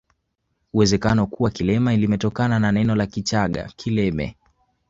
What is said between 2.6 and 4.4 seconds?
neno la Kichaga kileme